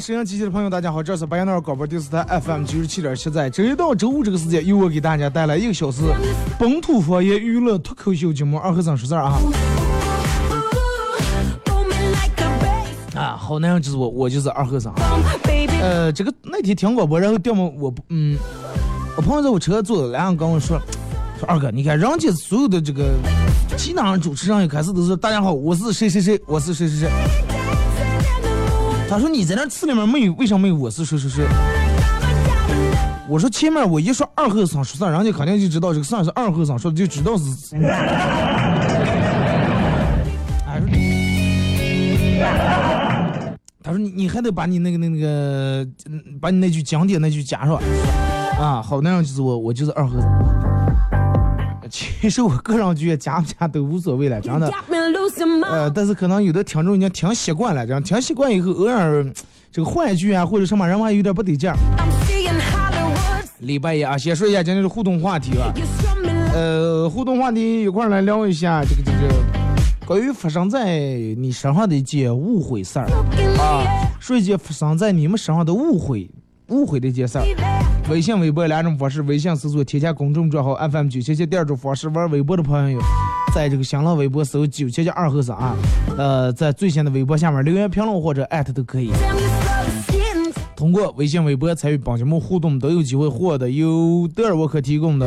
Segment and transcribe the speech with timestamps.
[0.00, 6.02] 收音机前的朋友，大家好，这是白羊淖尔广播电视台 FM 九十七点七，在周一到周五这个时间，由我给大家带来一个小时
[6.58, 9.38] 本土方言娱乐脱口秀节目《二和尚说事儿》啊。
[13.14, 14.92] 啊，好男人就是我，我就是二和尚。
[15.80, 18.36] 呃，这个那天听广播，然后掉么我嗯，
[19.16, 20.76] 我朋友在我车坐着，然后跟我说
[21.38, 23.14] 说二哥，你看人家所有的这个
[23.76, 27.53] 其他主持人一开始都是大家好，我是谁谁谁，我是谁谁谁。
[29.14, 30.74] 他说：“你在那词里面没有，为什么没有？
[30.74, 31.44] 我是谁谁谁？”
[33.30, 37.44] 我说：“前面我一说二和尚说啥，人家肯定就知道这个啥是二和尚说的，就知道是。
[43.84, 45.86] ”他说：“你你还得把你那个那个，
[46.40, 47.76] 把你那句讲解那句加上
[48.58, 48.82] 啊！
[48.82, 50.73] 好男人就是我，我就是二和尚。
[51.90, 54.72] 其实我个人觉得加不加都无所谓了，真的。
[55.70, 59.24] 呃，但是可能有的听众已经听习惯了，这样听习惯以后，偶尔
[59.70, 61.76] 这个换一句啊，或者什么，人还有点不得劲儿。
[63.60, 65.72] 礼拜一啊，先说一下今天的互动话题吧。
[66.52, 69.34] 呃，互动话题一块来聊一下这个这个
[70.06, 70.98] 关于发生在
[71.36, 73.06] 你身上的一件误会事儿
[73.58, 73.84] 啊，
[74.20, 76.30] 说一件发生在你们身上的误会。
[76.68, 77.44] 误会的一件事儿，
[78.10, 79.22] 微信、微博两种方式。
[79.22, 83.00] 微信搜索添加公众账号 FM 九七七，第二种方式玩微博的朋友，
[83.54, 85.74] 在这个新浪微博搜九七七二和尚啊，
[86.18, 89.10] 呃，在最新的微博下面留言评论或者艾特都可以。
[90.76, 95.26] 通过微信、微博参与帮节目互动，都有机会获得由德尔沃克提供的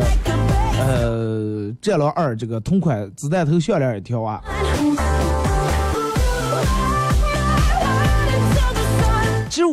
[0.80, 4.40] 呃战狼二这个同款子弹头项链一条啊。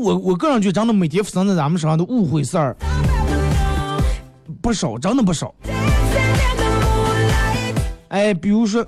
[0.04, 2.76] 我我个人觉得，真的每天发生在咱们身上的误会事儿
[4.60, 5.54] 不少，真的不少。
[8.08, 8.84] 哎，比如说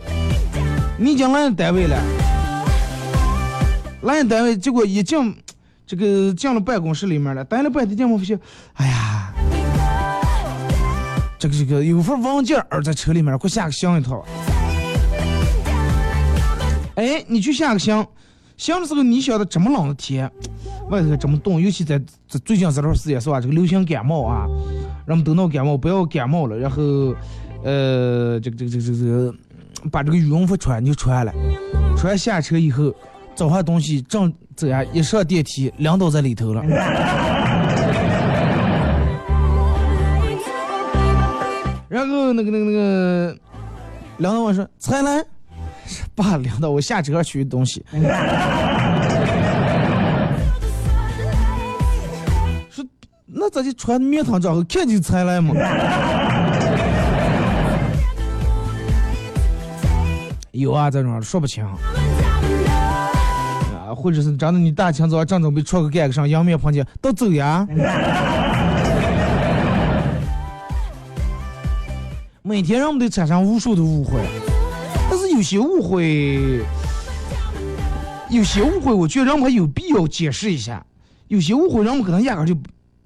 [0.98, 1.98] 你已经来单位了，
[4.02, 5.34] 来单位，结果一进
[5.86, 8.38] 这个进了办公室里面了，待了半天，我发现，
[8.74, 9.32] 哎呀，
[11.38, 14.22] 这个这个有份文件儿在车里面，快下个箱一套。
[16.96, 18.06] 哎，你去下个箱，
[18.56, 20.30] 箱的时候你晓得这么冷的天，
[20.90, 23.38] 外头这么冻，尤其在这最近这段时间是吧？
[23.40, 24.46] 这个流行感冒啊，
[25.06, 26.56] 人们都闹感冒，不要感冒了。
[26.56, 27.14] 然后，
[27.62, 29.34] 呃，这个这个这个这个，
[29.90, 31.32] 把这个羽绒服穿就穿了，
[31.98, 32.94] 穿下车以后，
[33.34, 36.64] 找下东西正走呀，一上电梯，凉倒在里头了。
[41.88, 43.36] 然后那个那个那个，
[44.16, 45.22] 梁导我说：“才来。”
[46.16, 47.84] 爸，领导，我下车取东西。
[52.70, 52.84] 说
[53.26, 55.54] 那咋就穿面汤之后看就才来嘛？
[60.52, 61.62] 有啊，这种说不清。
[61.64, 61.76] 啊，
[63.94, 67.68] 或者是长得你大清早正准备出个干个上，迎面碰见，都走呀。
[72.42, 74.18] 每天人们都产生无数的误会。
[75.36, 76.64] 有些误会，
[78.30, 80.82] 有些误会，我觉得人们有必要解释一下。
[81.28, 82.56] 有些误会，人们可能压根就，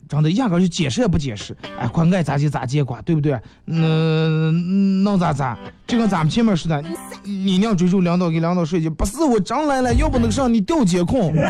[0.08, 1.56] 真的压根就解释也不解释。
[1.76, 3.36] 哎，快爱咋接咋接管，对不对？
[3.66, 5.58] 嗯，能咋咋？
[5.88, 6.80] 就跟咱们前面似的，
[7.24, 11.34] 你娘追求领导给领导说一句，不是我真来了，要不那个上你调监控。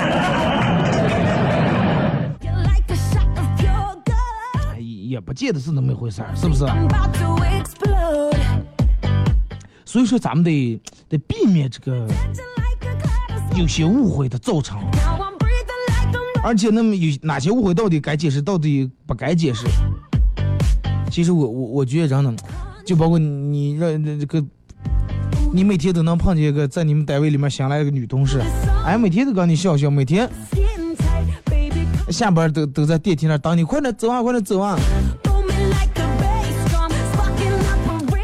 [4.80, 6.64] 也不见得是那么一回事儿，是不是？
[9.90, 12.06] 所以说，咱们得得避免这个
[13.56, 14.78] 有些误会的造成，
[16.44, 19.66] 而且那么有哪些误会到底该解释，到底不该解释？
[21.10, 22.32] 其实我我我觉得真的，
[22.86, 24.40] 就包括你让这个，
[25.52, 28.40] 你每天都能碰见一个在你们单位里面新来一个女同事，
[28.86, 30.30] 哎，每天都跟你笑笑，每天
[32.10, 34.78] 下班都都在电梯那等你，快点走啊，快点走啊！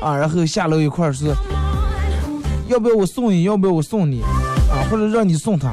[0.01, 1.35] 啊，然后下楼一块是。
[2.69, 3.45] 要不要我送你？
[3.45, 4.23] 要不要我送你？
[4.23, 5.73] 啊，或者让你送他？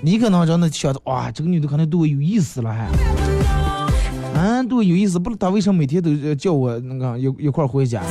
[0.00, 2.88] 你可能真的想着，哇，这个女的可能对我有意思了，还，
[4.34, 8.02] 嗯，对我有意思，不知道她为什么每天都叫我那个一一块回家，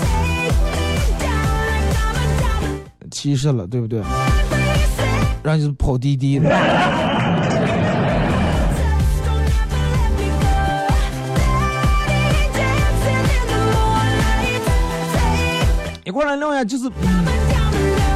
[3.09, 4.01] 歧视了，对不对？
[5.41, 6.49] 让你跑滴滴的，
[16.15, 16.89] 一块来聊呀，就是。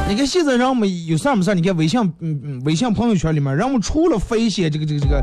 [0.08, 5.22] 你看现在人们有事没事你看微信，嗯嗯，微信朋友圈里面，人们除了发一些这个这个这个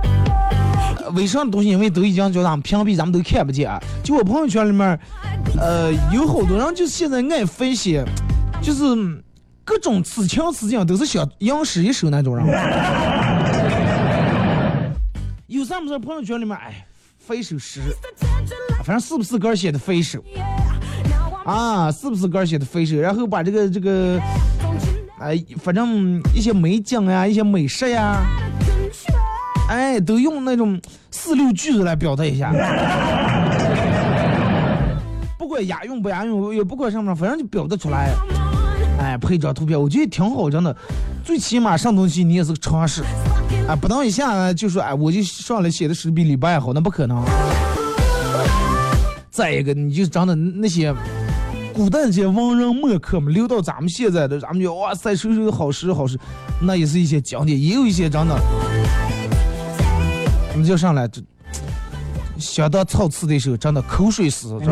[1.15, 3.67] 微商的东西，因为都已经叫咱们屏蔽，咱们都看不见。
[4.03, 4.99] 就我朋友圈里面，
[5.59, 8.05] 呃，有好多人就现在爱发一些，
[8.61, 8.83] 就是
[9.65, 12.45] 各种此情此景，都是想吟诗一首那种人。
[15.47, 16.85] 有事没事朋友圈里面，哎，
[17.17, 17.81] 发一首诗，
[18.83, 20.23] 反正是不是个写的发一首？
[21.47, 22.97] 啊，是不是个写的发一首？
[22.97, 24.19] 然后把这个这个。
[25.19, 28.21] 哎，反正一些美景呀，一些美食呀，
[29.67, 30.79] 哎，都用那种
[31.09, 32.51] 四六句子来表达一下。
[35.39, 38.13] 不管押韵不押韵，也不管什么，反正就表达出来。
[38.99, 40.75] 哎，配张图片，我觉得挺好，真的。
[41.23, 43.01] 最起码上东西你也是个尝试。
[43.67, 47.23] 啊，不能一下就说哎，我就上来写的诗比李白好，那不可能。
[49.31, 50.93] 再一个，你就长得那些。
[51.77, 56.17] 古代些文人墨客嘛，留到咱们现在的，咱们就哇塞，首首的好诗好诗，
[56.59, 58.35] 那也是一些经典，也有一些真的，
[60.55, 61.21] 你就上来这
[62.39, 64.47] 相当草词的时候，真的口水诗。
[64.47, 64.65] 你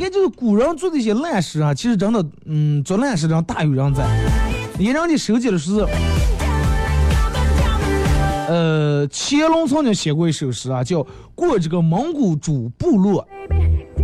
[0.00, 4.02] 看，就是古人做的一些烂诗啊，其实真的，嗯，做烂诗的人大有人在，
[4.78, 5.86] 你人家收集的是。
[8.48, 11.00] 呃，乾隆曾经写过一首诗啊，叫
[11.34, 13.28] 《过这个蒙古主部落》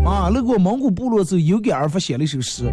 [0.06, 2.64] 啊，路过蒙古部落之后，有给儿夫写了一首诗，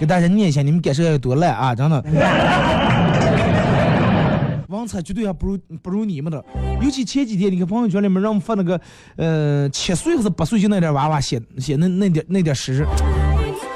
[0.00, 1.72] 给大家念一下，你们感受有多烂啊？
[1.76, 2.02] 真的，
[4.66, 6.44] 文采绝对还不如不如你们的。
[6.82, 8.80] 尤其前几天，你看朋友圈里面让我们发那个，
[9.14, 12.84] 呃，七岁还是八岁就那点娃娃写写那那点那点诗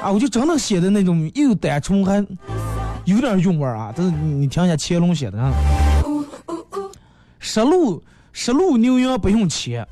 [0.03, 2.27] 啊，我就真的写的那种又单纯还
[3.05, 3.93] 有点韵味啊。
[3.95, 5.39] 但是你听一下乾隆写的。
[5.39, 5.53] 啊
[7.47, 9.87] 十路十路牛羊不用牵，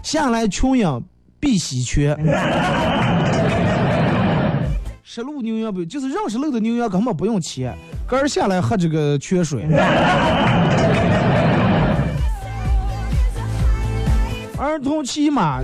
[0.00, 1.02] 下来穷养
[1.40, 2.16] 必稀缺。
[5.02, 9.66] 十路牛羊不就是认识路的牛羊根本不用牵，根儿下来喝这个缺水。
[14.56, 15.60] 儿童骑马，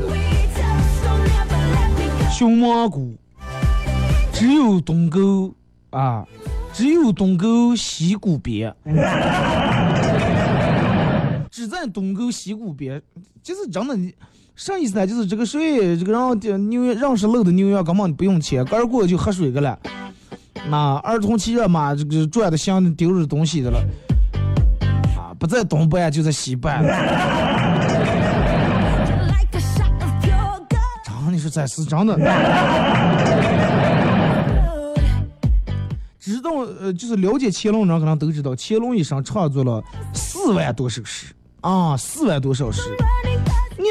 [2.32, 3.14] 熊猫谷，
[4.32, 5.54] 只有东沟
[5.90, 6.26] 啊，
[6.72, 8.74] 只有东沟西谷边，
[11.62, 13.00] 只在东沟西谷边，
[13.40, 13.96] 就是真的。
[14.56, 15.06] 啥意思呢？
[15.06, 19.78] 就是这个水，这个人牛认识路的牛羊根本不用钱，刚过就喝水个了。
[20.68, 23.78] 那儿童骑着马，这个转的像丢着东西的了。
[25.16, 26.82] 啊，不在东半就在西半。
[31.24, 32.16] 真的是在是真的。
[36.18, 36.50] 知道
[36.80, 41.26] 呃，就是了解乾隆人可能都知道，乾隆一生创作了四万多首诗
[41.62, 42.82] 啊，四万多首诗。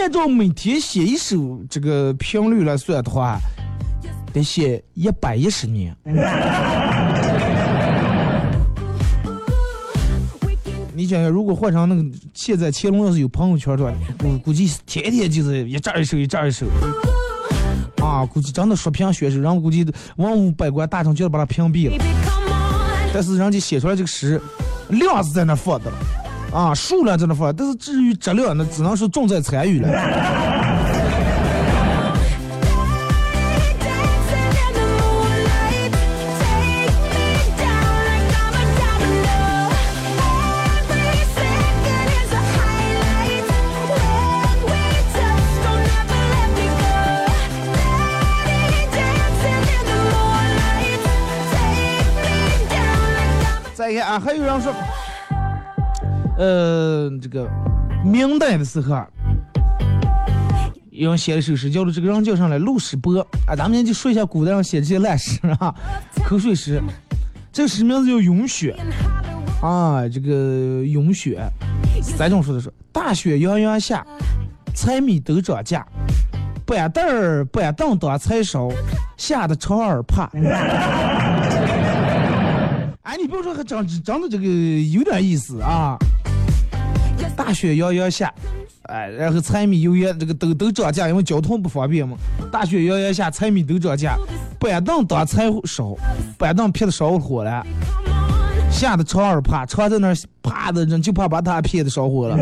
[0.04, 3.40] 按照每天写一首这个频率来算的话，
[4.34, 5.96] 得写一百一十年。
[10.94, 16.66] 你想想，如果换成那个现在乾隆要是有朋友圈的话，估估计天天就是一阵一首一阵一首。
[18.04, 19.86] 啊，估计真的说评选手，然后估计
[20.18, 22.04] 文武百官大臣就要把他屏蔽了。
[23.14, 24.42] 但是人家写出来这个诗，
[24.90, 25.98] 量是在那放的了。
[26.54, 29.88] 啊，数量在那放，但是至于质量，那只能说重在参与了。
[53.74, 54.74] 再看啊，还有人说。
[56.42, 57.48] 呃，这个
[58.04, 59.00] 明代的时候，
[60.90, 63.56] 有人写了首诗，叫做这个人叫上来陆师伯啊。
[63.56, 65.72] 咱们先就说一下古代上写这些烂诗啊，
[66.26, 66.82] 口水诗。
[67.52, 68.76] 这个诗名字叫《咏雪》
[69.64, 70.32] 啊，这个
[70.86, 71.40] 《咏雪》，
[72.18, 74.04] 咱这么说的是：大雪洋洋下，
[74.74, 75.86] 柴米都涨价，
[76.66, 78.68] 板凳儿板凳当柴烧，
[79.16, 80.28] 吓得长耳怕。
[83.04, 84.48] 哎，你不要说，还长长得这个
[84.92, 85.96] 有点意思啊。
[87.36, 88.34] 大雪洋洋下，
[88.84, 92.18] 哎，然后柴米油盐这个都都涨价，因为交通不方便嘛。
[92.52, 94.16] 大雪洋洋下，柴米都涨价，
[94.60, 95.96] 板凳当柴烧，
[96.38, 97.66] 板凳劈的烧火了，
[98.72, 102.38] 吓得长儿怕，常在那儿怕的人就怕把他劈的烧火了。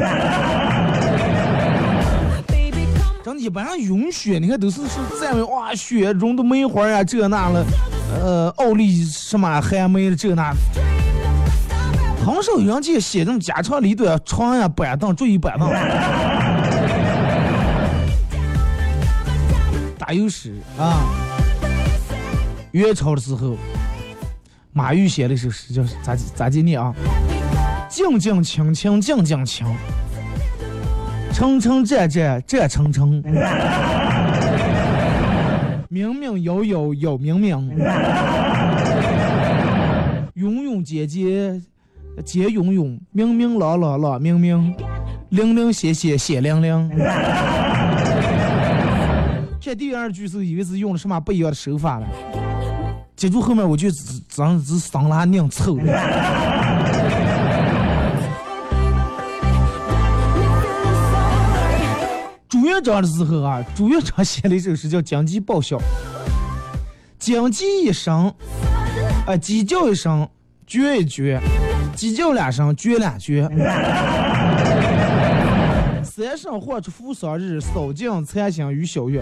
[3.24, 7.66] 真的，一般上融雪，你看都是是赞美哇，雪融的梅花呀，这那了，
[8.22, 10.54] 呃，奥利什么寒梅这那。
[12.36, 15.70] 很少有人写那种家长里短，床呀、板凳、桌椅板凳。
[19.98, 21.04] 打油诗啊！
[22.72, 23.58] 元朝的时候，
[24.72, 26.94] 马玉写了一首诗，叫咋咋记念啊？
[27.90, 29.66] 静静清清静静清，
[31.34, 33.24] 诚诚战战战诚诚，
[35.90, 37.70] 明明有有有明明，
[40.36, 41.60] 永永结结。
[42.26, 44.76] 结永永，明明朗朗朗明明，
[45.30, 46.90] 零零写写写零零。
[49.60, 52.08] 这第二句是以为是用了什么不一样的手法了，
[53.16, 55.78] 接住后面我就只只只桑拉拧凑。
[62.48, 65.78] 朱元璋的时候啊，朱元璋写了一首诗叫《将计报效》，
[67.20, 68.34] 将计一声，
[69.28, 70.28] 啊，鸡叫一声，
[70.66, 71.40] 绝一绝。
[72.00, 73.46] 鸡叫两声，绝两绝。
[76.02, 79.22] 三声唤出扶桑日，扫尽残星与小月。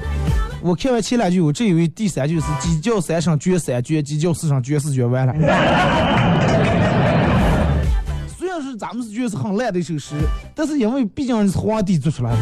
[0.62, 5.04] 我看完前两句，我这以为第三句是鸡叫三声，绝三绝；鸡叫四声，绝四绝。
[5.04, 5.34] 完了。
[8.38, 10.14] 虽然是咱们是觉得是很烂的一首诗，
[10.54, 12.38] 但是因为毕竟是皇帝做出来的，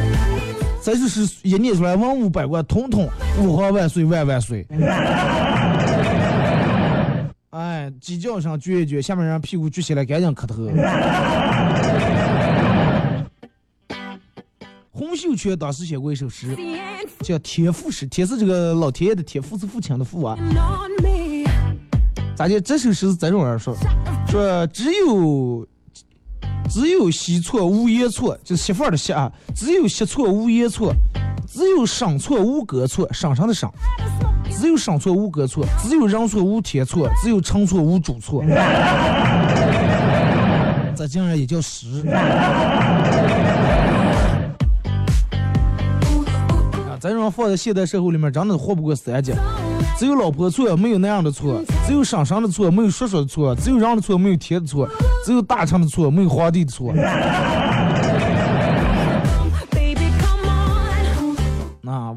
[0.84, 3.08] 这首诗一念出来，文武百官统统
[3.40, 4.68] 吾皇万岁万万岁。
[7.56, 10.56] 哎，鸡叫声撅一撅，下面人屁股撅起来，赶紧磕头。
[14.92, 16.54] 洪秀全当时写过一首诗，
[17.22, 20.38] 叫《天父诗》，天是这个老天爷的天，父是父亲的父啊。
[22.36, 22.60] 咋的？
[22.60, 23.74] 这首诗是这种人说，
[24.28, 25.66] 说只有
[26.70, 30.94] 只有西错无言错，就媳妇儿的媳啊，只有西错无言错，
[31.48, 33.72] 只有生错无歌错，生上的生。
[34.60, 38.44] 只有生错无歌错，只有人错无天错，只有成错无主错。
[40.96, 42.08] 这竟然也叫诗？
[46.88, 49.34] 啊，这种放在现代社会里面，真的活不过三级。
[49.98, 54.88] 只有老婆错，没有那样的错；只有上上的错，没有叔叔的错；只有人的错，没有天的错；
[55.26, 56.94] 只有大臣的错，没有皇帝的错。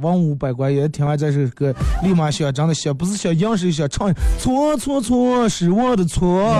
[0.00, 4.12] 文武百官也听完这首歌，立马想真的想，不是想吟诗，想唱。
[4.38, 6.52] 错错错，是我的错。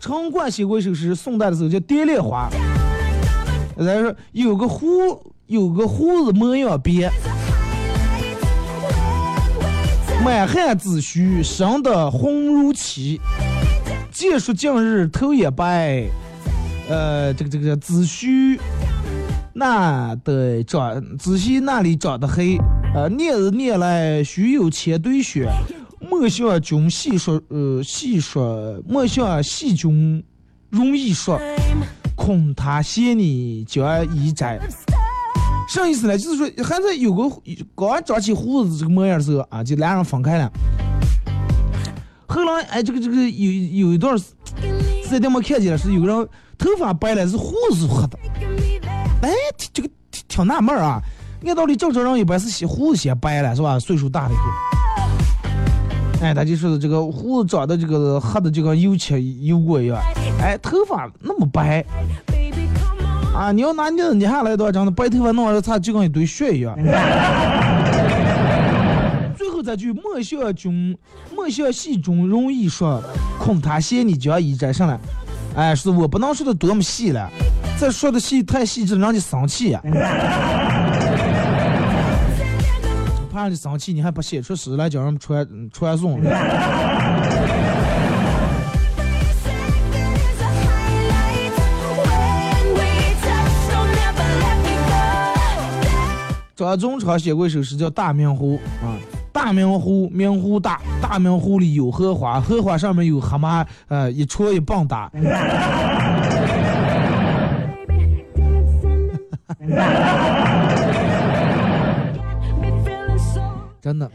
[0.00, 2.48] 城管写过一首诗，宋代的时候叫《蝶恋花》。
[3.84, 4.86] 咱说有个胡，
[5.46, 7.10] 有个胡子模样别，
[10.24, 13.20] 满汉子须生得红如漆。
[14.10, 16.04] 见说近日头也白，
[16.88, 18.60] 呃，这个这个子虚
[19.54, 22.56] 那的长，仔细那里长得黑，
[22.94, 25.48] 呃，念日念来须有千堆雪。
[26.00, 30.22] 莫向君细说，呃，细说，莫向细君
[30.70, 31.38] 容易说，
[32.16, 34.58] 恐他嫌你将移宅。
[35.68, 36.18] 什么意思呢？
[36.18, 37.22] 就是说，还在有个
[37.76, 40.50] 刚长起胡子这个模样时候啊，就俩人分开了。
[42.26, 44.18] 后来，哎，这个这个有有一段
[45.08, 46.28] 在地方看见了，是有个人
[46.58, 48.18] 头发白了，是胡子黑的。
[49.22, 49.30] 哎，
[49.72, 49.88] 这个
[50.28, 51.00] 挺纳闷啊。
[51.44, 53.78] 按道理正常人一般是先胡子先白了，是吧？
[53.78, 54.42] 岁数大了以后。
[56.22, 59.98] 哎，他就说的这个胡子长得这个黑的就跟油漆油过一样。
[60.40, 61.84] 哎，头发那么白
[63.34, 63.50] 啊！
[63.50, 66.76] 你要拿你你下来的话，长的白头发弄完了，他就跟一堆血一样。
[69.36, 70.96] 最后这句莫笑君，
[71.34, 73.02] 莫笑戏中容易说，
[73.40, 74.96] 恐他嫌你将一摘上来。
[75.54, 77.30] 哎，是我不能说的多么细了，
[77.78, 79.80] 再说的细太细致，让你生气呀。
[83.30, 86.22] 怕让你生气，你还不写出诗来叫人传传送？
[96.54, 98.96] 张宗昌写过一首诗叫《大明湖》啊。
[99.32, 105.10] 大明湖，明湖大，大明湖里有荷花，荷花上面有蛤蟆，呃，一戳一棒打。
[113.80, 114.10] 真的。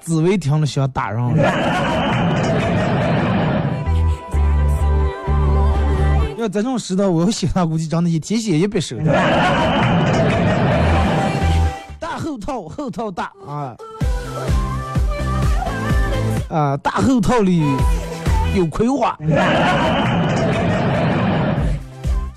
[0.00, 1.22] 紫薇听了想打人。
[6.38, 8.96] 要这种诗的，我要写他估计真的一天写一百首。
[12.78, 13.76] 后套，大啊
[16.48, 16.76] 啊！
[16.76, 17.60] 大后套里
[18.54, 19.18] 有葵花，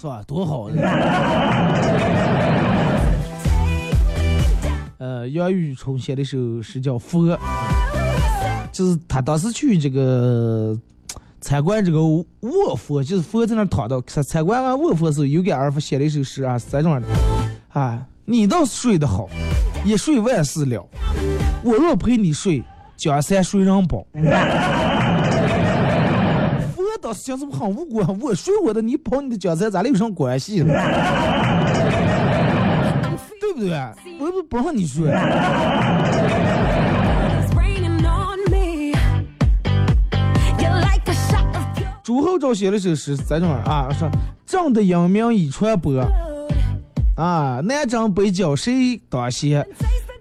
[0.02, 0.24] 是吧？
[0.26, 0.68] 多好！
[4.98, 7.22] 呃，杨玉冲写的首诗叫《佛》，
[8.72, 10.76] 就是他当时去这个。
[11.42, 14.00] 参观这个卧佛，就是佛在那躺着。
[14.06, 17.08] 参参观完卧佛的时候，又给二佛写了一首诗啊，是这样的：
[17.70, 19.28] 啊，你倒是睡得好，
[19.84, 20.88] 一睡万事了。
[21.64, 22.64] 我若陪你睡，
[22.96, 24.06] 江山谁人保？
[26.76, 30.74] 我倒是想什么很无关，我睡我的，你保你的江山，咱俩有什么关系呢？
[33.40, 33.72] 对不对？
[34.20, 35.12] 我又不不让你睡。
[42.04, 44.10] 朱厚照写了首诗，在这儿啊，说
[44.46, 45.94] 正的英名已传播，
[47.16, 49.66] 啊，南征北剿谁当先？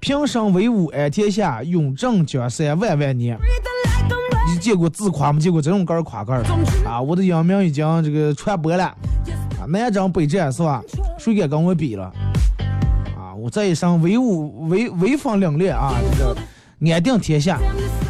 [0.00, 3.38] 平生威武安天下，永镇江山万万年。
[4.48, 6.42] 你见过自夸没见过这种儿夸儿
[6.84, 8.96] 啊，我的英名已经这个传播了，啊，
[9.68, 10.82] 南征北战是吧？
[11.18, 12.12] 谁敢跟我比了？
[13.16, 16.36] 啊，我这一生威武威威风凛凛啊，这个
[16.92, 17.58] 安定天下，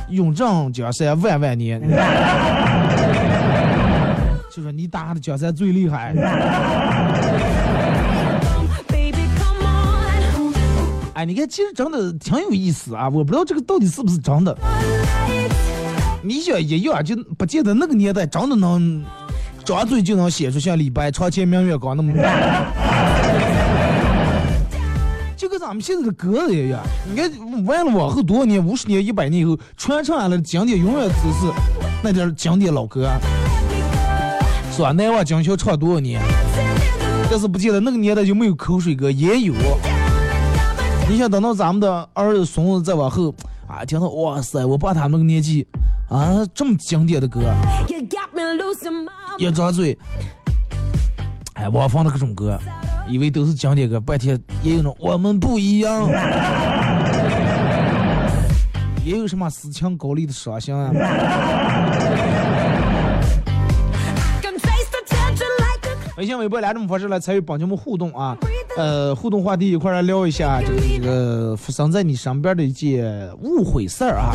[0.09, 1.83] 永镇江山万万年。
[4.51, 6.15] 就说你打的江山最厉害。
[11.21, 13.07] 哎，你看，其实真的挺有意思啊！
[13.11, 14.57] 我不知道这个到底是不是真的。
[16.23, 19.05] 你想一样，就不见得那个年代真的能
[19.63, 22.11] 张嘴就能写出像李白“床前明月光”那么。
[25.37, 27.31] 就跟咱们现在的歌一样，你看，
[27.67, 31.53] 完了往后多少年、五十年、一百年以后，传承下来的经典永远只是
[32.03, 33.11] 那点经典老歌。
[34.75, 34.91] 是吧？
[34.93, 36.19] 难忘今宵唱多少年？
[37.31, 39.53] 但是不记得那个年代就没有口水歌，也有。
[41.11, 43.35] 你想等到咱们的儿子孙子再往后
[43.67, 45.67] 啊，听到哇塞，我爸他那个年纪
[46.09, 47.41] 啊，这么经典的歌，
[49.37, 49.99] 一张嘴，
[51.55, 52.57] 哎，我放的各种歌，
[53.09, 56.09] 以为都是经典歌，半天也有种我们不一样，
[59.05, 60.93] 也有什么死强高丽的伤心啊。
[66.17, 68.37] 微信、微博两种方式来参与帮节目互动啊，
[68.77, 74.33] 呃，互动话题一块来聊一下这个这个发生在你身边的一件误会事儿啊。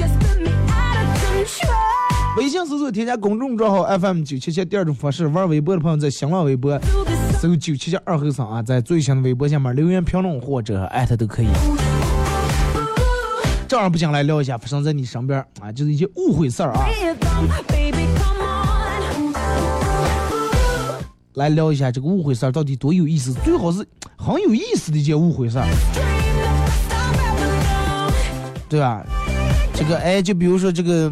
[2.38, 4.66] 微信搜索添加公众账号 FM 九七七。
[4.66, 6.78] 第二种方式，玩微博的朋友在新浪微博
[7.40, 11.48] 搜九七七二后生啊，在最新的微博下面留言评论或者艾特都可以。
[13.68, 16.86] 这样不行，来聊一下发生在你身边啊，就是一些误会事儿啊。
[21.36, 23.86] 来聊一下这个误会事儿到底多有意思，最好是
[24.18, 25.68] 很有意思的一件误会事儿，
[28.70, 29.06] 对吧？
[29.74, 31.12] 这个哎，就比如说这个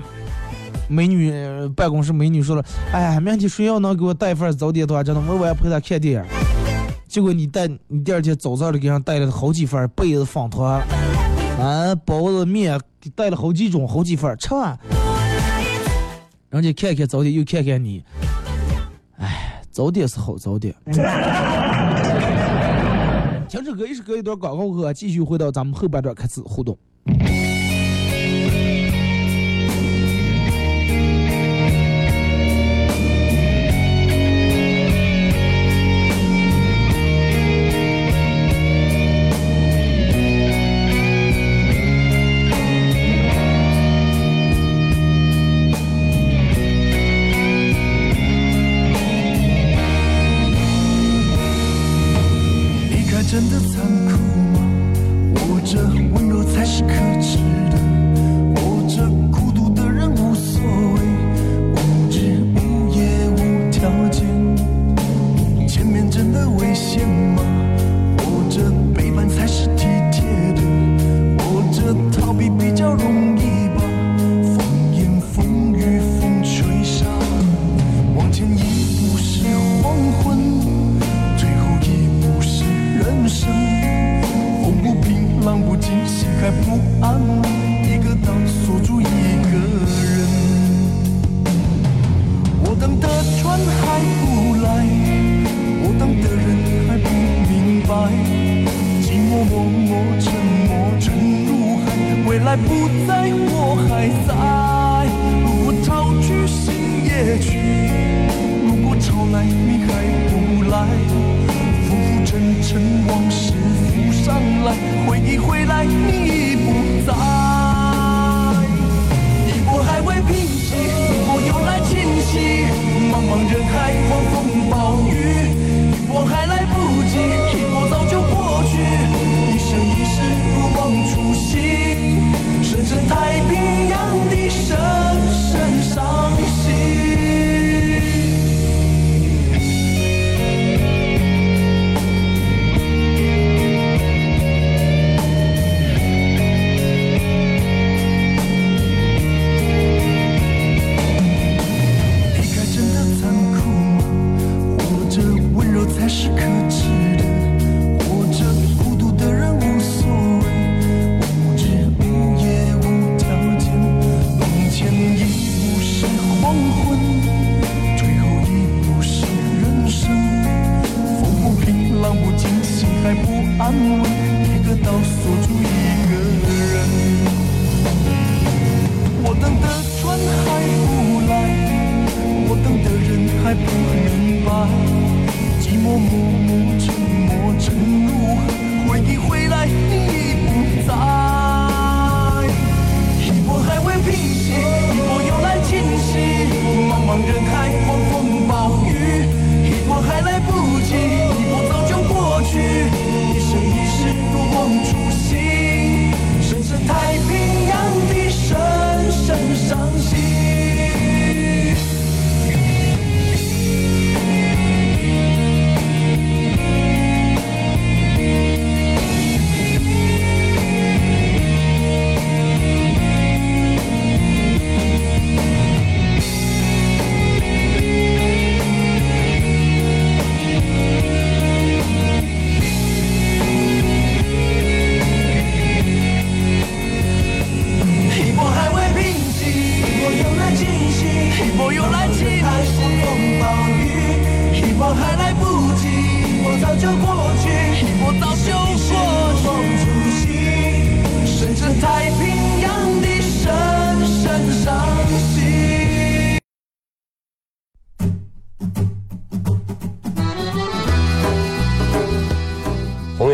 [0.88, 1.32] 美女
[1.76, 6.24] 办公室美女说了，哎呀，明天谁要能给我带份早点的话，真的我我要陪她看电影。
[7.08, 10.82] 结果你带你第二天早上的给人带了好几份被子、方团、
[11.60, 12.80] 啊包子、面，
[13.14, 14.80] 带了好几种好几份，吃完，
[16.50, 18.04] 人家看看早点又看看你。
[19.74, 20.72] 早点是好早点。
[23.50, 26.78] 停止歌一首歌一段广告后，继续回到咱们后半段开始互动。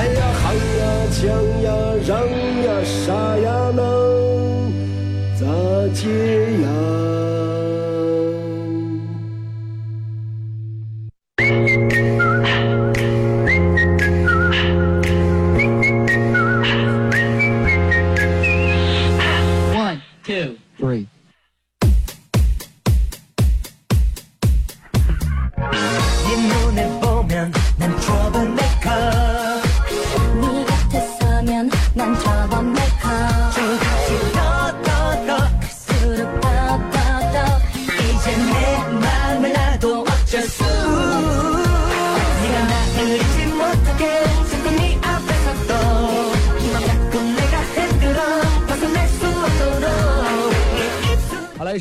[0.00, 0.82] 哎呀，行呀，
[1.12, 1.28] 抢
[1.62, 1.68] 呀，
[2.08, 2.10] 让
[2.64, 3.78] 呀，杀呀能
[5.38, 5.44] 咋
[5.92, 6.08] 接
[6.62, 7.29] 呀？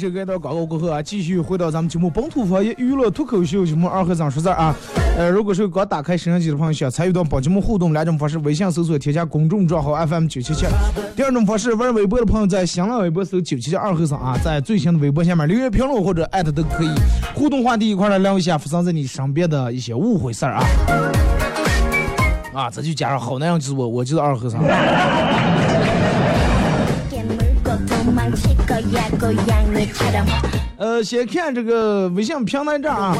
[0.10, 4.76] 首歌到广告过后啊，继续回到咱们节目本土方言娱乐脱口秀节目二和尚说事儿啊。
[5.16, 10.66] 呃，如果是刚打开摄像机的朋友，想参与到本节目互动，两种方式：微信搜索添加公众账号 FM 九七七；
[11.16, 16.90] 第二种方式，玩微博的朋友在新浪微博搜九七七二和尚啊，在最新的微博下面留言评论或者艾特都可以。
[17.36, 20.64] 互动话题一块来聊一下发生在你身边的一些误会事儿啊。
[22.56, 24.60] 啊，这就加上好男人就是我，我就是二和尚。
[30.78, 33.18] 呃，先看这个微信平台这啊，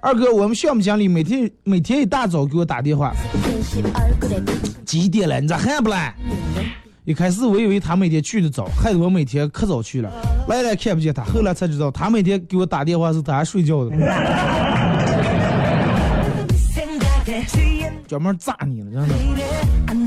[0.00, 3.14] 二哥，我们项目经理每天每天一大早给我打电话，
[4.84, 5.40] 几点了？
[5.40, 6.14] 你咋还不来？
[7.04, 10.10] 一开始我以为他每天去的早，害得我每天可早去了，
[10.48, 11.22] 来来看不见他。
[11.24, 13.90] 后来才知道，他每天给我打电话是他还睡觉的，
[18.06, 20.03] 专门炸你了，真的。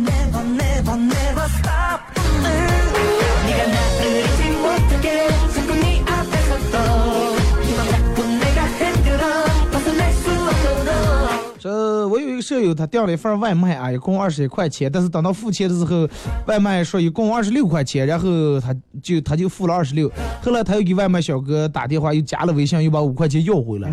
[11.59, 16.07] 这我有一个舍友，他订了一份外卖啊，一共二十一块钱，但是等到付钱的时候，
[16.45, 20.09] 外卖说一共二十六块钱，然后他就他就付了二十六，
[20.41, 23.89] 后来他又给外卖小哥打电话，又加了微信，又把五块钱要回来。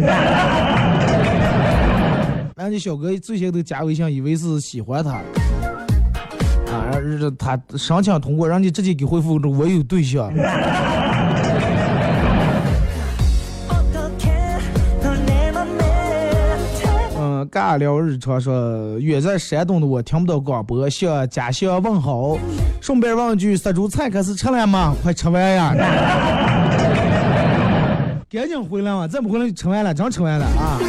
[2.54, 5.20] 然后这小哥最先都加微信，以为是喜欢他。
[7.04, 10.32] 啊，让他申请通过，人家直接给回复我有对象。
[17.16, 22.38] 嗯，尬聊日常说，远在山东的我听不到广播，向家乡问好，
[22.80, 24.94] 顺便问句：杀猪菜开始吃了吗？
[25.02, 25.74] 快吃完呀！
[28.30, 30.80] 赶紧回来嘛，再不回来就吃完了，真吃完了啊！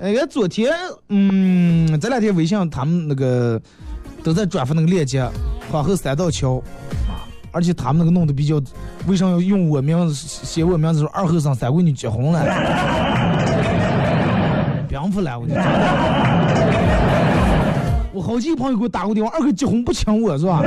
[0.00, 0.72] 哎，昨天，
[1.08, 3.60] 嗯，这两天微信他们那个。
[4.22, 5.26] 都在转发那个链接，
[5.70, 6.62] 皇后三道桥，
[7.50, 8.60] 而且他们那个弄的比较，
[9.06, 12.44] 为啥要用我名字写我名字说二后生三闺女结婚了？
[14.88, 15.54] 别服了，我就。
[18.12, 20.60] 我好几个朋友给我打过电话，二哥结婚不请我是吧？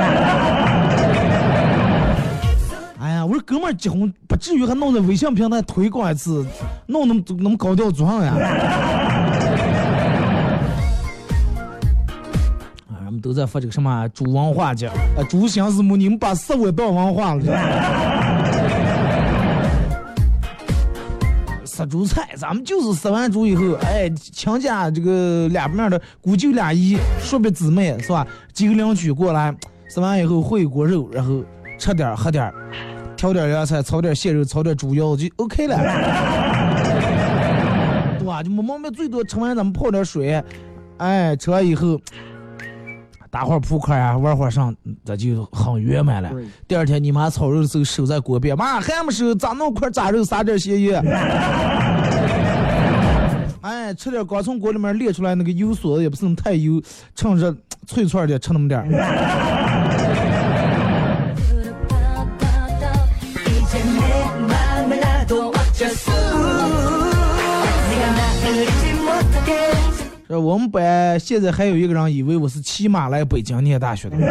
[2.98, 6.44] 哎呀，我说哥们儿结婚不至于还弄在微信平台推广一次，
[6.86, 8.34] 弄那么那么高调装呀？
[13.24, 17.42] 都在发这个什么猪文化节，啊，猪心是母，你们把社会当文化了。
[21.64, 28.26] 杀猪 菜，咱们就是杀完猪以后，哎，亲家这个两面的姑舅俩姨、叔伯姊妹是吧？
[28.52, 29.56] 几个邻居过来，
[29.88, 31.42] 杀完以后烩一锅肉，然后
[31.78, 32.52] 吃点喝点，
[33.16, 35.78] 调点凉菜，炒点蟹肉，炒点猪腰就 OK 了，
[38.18, 38.42] 对吧？
[38.42, 40.44] 就没毛病，最多吃完咱们泡点水，
[40.98, 41.98] 哎，吃完以后。
[43.34, 44.72] 打会儿扑克啊，玩会儿上，
[45.04, 46.30] 这就很圆满了。
[46.68, 51.02] 第二天你妈炒肉的时候手在锅边，妈还没收，咋弄块炸肉撒点咸盐？
[53.60, 56.80] 哎，吃点刚从锅里面炼出来那个油酥，也不是那么太油，
[57.16, 57.52] 趁热
[57.88, 58.86] 脆脆的吃那么点儿。
[70.38, 74.16] 我们班现在还有一个人以为我是骑马来北京念大学的。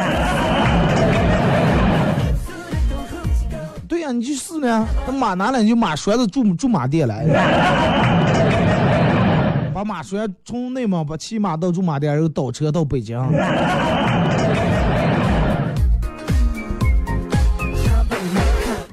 [3.88, 7.26] 对呀，你就是呢，那马拿来你就马拴子驻驻马店来，
[9.74, 13.18] 把马拴从内蒙把骑马到驻马店，然后倒车到北京。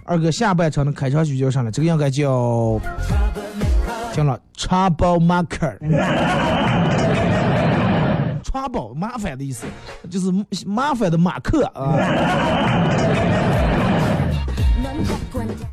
[0.04, 1.70] 二哥下半场的开场曲叫啥来？
[1.70, 2.80] 这个应该叫，
[4.12, 5.78] 听了 Trouble Maker
[8.50, 9.66] maker，trouble 麻烦的意思，
[10.10, 10.32] 就是
[10.66, 11.96] 麻烦的马克啊。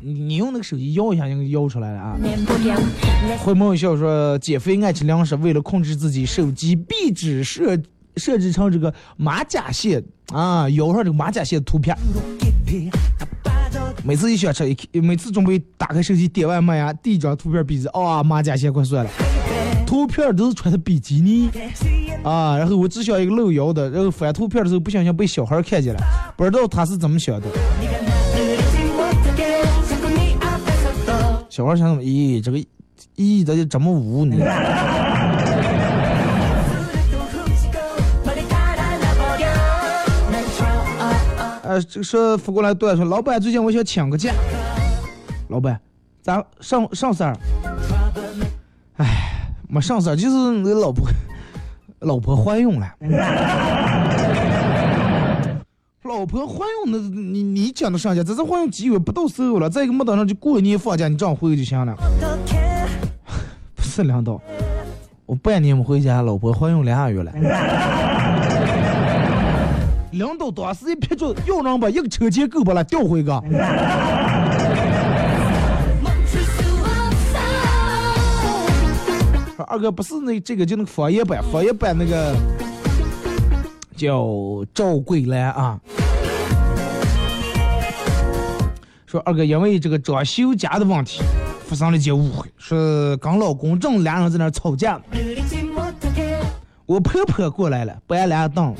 [0.00, 2.16] 你用那个手机摇一下，应该摇出来了啊。
[3.40, 7.78] 回眸一笑说，减肥爱吃粮食，为了控制自己，手机壁纸设
[8.16, 11.96] 设置成这个马甲线啊，摇上这个马甲线图片。
[14.04, 19.10] 每次一想吃，每次准备打开手机点外卖啊，第一张图片壁纸，啊，马甲线快算了。
[19.88, 21.48] 图片都是穿的比基尼
[22.22, 26.00] 啊，然后我只想一个露腰的，然后翻图片的时候不小心被小孩看见了，
[26.36, 27.46] 不知道他是怎么想的。
[31.48, 32.02] 小孩想怎么？
[32.02, 32.58] 咦，这个
[33.16, 34.36] 咦，咋就这么污呢？
[41.62, 44.34] 呃，这个说发过来对说，老板最近我想请个假。
[45.48, 45.80] 老板，
[46.20, 47.34] 咋上上事儿？
[49.68, 51.08] 哎，没上事儿，就是我老婆
[52.00, 52.88] 老婆怀孕了。
[56.04, 61.94] 老婆怀孕那你你讲的上假，这是怀孕几个月不到时候了，再一个没等上就过年放假，你这样回去就行了。
[63.76, 64.40] 不是领导，
[65.26, 67.30] 我半年没回家，老婆怀孕两个月了。
[70.12, 73.34] 领导当时一撇嘴，要人把一个车钱够不了，调回个。
[79.68, 82.34] 二哥不是那这个就那个方言版，方言版那个
[83.94, 84.26] 叫
[84.72, 85.78] 赵桂兰啊。
[89.06, 91.22] 说二哥因为这个装修家的问题
[91.66, 94.98] 发生了一件误会，说跟老公正俩人在那吵架，
[96.86, 98.74] 我婆婆过来了，搬俩凳。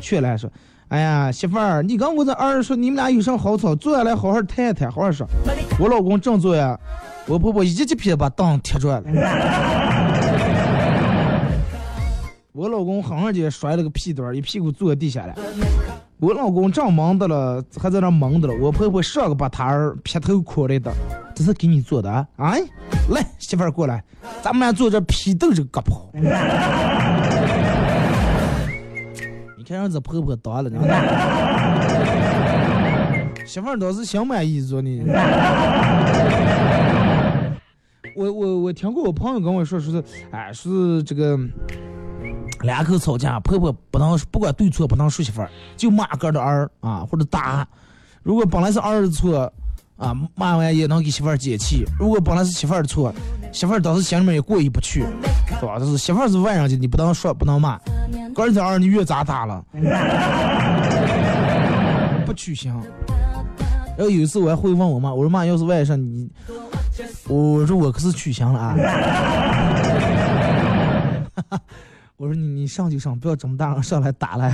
[0.00, 0.50] 去了说
[0.88, 3.76] ：“哎呀，媳妇儿，你跟我这儿说，你们俩有啥好吵？
[3.76, 5.24] 坐下来好好谈谈，好好说。”
[5.78, 6.76] 我老公正坐呀，
[7.26, 9.89] 我婆婆一记皮把凳踢转了。
[12.60, 15.34] 我老公狠狠就摔了个屁墩儿，一屁股坐地下了。
[16.18, 18.54] 我老公正忙的了，还在那忙的了。
[18.60, 20.92] 我婆婆上个把他儿劈头哭来的，
[21.34, 22.26] 这是给你做的啊！
[22.36, 22.60] 哎，
[23.12, 24.04] 来，媳妇儿过来，
[24.42, 26.10] 咱们俩坐这批斗这个胳膊。
[29.66, 30.70] 看让这婆婆当了，
[33.46, 35.02] 媳妇儿倒是心满意足呢。
[38.16, 41.38] 我我我听过我朋友跟我说，说是哎，说是这个
[42.62, 47.66] 两口吵架，婆婆不能不管对错不能说媳妇儿，就骂个的儿啊或者打。
[48.22, 49.50] 如果本来是儿子错
[49.96, 53.12] 啊，骂完也能给媳妇儿解气；如果本来是媳妇儿的错，
[53.52, 55.04] 媳妇儿当时心里面也过意不去，
[55.60, 55.78] 对吧？
[55.78, 57.78] 就是媳妇儿是外人家，你不能说不能骂。
[58.36, 59.64] 儿子儿你越咋打了，
[62.24, 62.74] 不取向。
[63.96, 66.30] 然后有一次我还会问我妈，我说妈，要是外甥你，
[67.28, 68.74] 我说我可是取向了啊。
[72.20, 74.50] 我说你你上就上，不要这么大上来打来。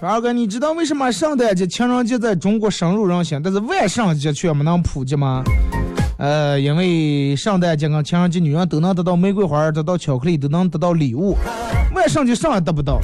[0.00, 5.44] 二哥，你知道为什么圣诞节、情人节在中国深入人心，但是万圣节却没能普及吗？
[6.16, 11.36] 呃，因为圣诞节跟情人节，女人都能得到玫瑰花，得到巧克力，都能得到礼物，
[11.94, 12.98] 万圣节啥也得不到。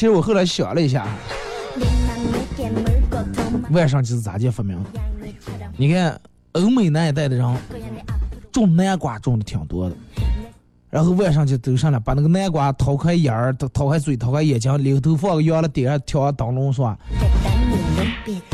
[0.00, 1.06] 其实我后来想了一下，
[3.70, 4.82] 万圣节是咋介发明？
[5.76, 6.18] 你看，
[6.52, 7.56] 欧美那一带的人
[8.50, 9.96] 种南瓜种的挺多的。
[10.88, 16.98] 然后外上就走上了，把那个南瓜掏开眼儿，掏开嘴，掏开眼睛，里头放个羊了点上挑上灯笼，是吧？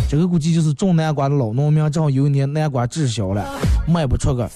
[0.08, 3.48] 这个估计就是种南瓜的老农民，正好有一年南瓜滞销了，
[3.86, 4.50] 卖不出个，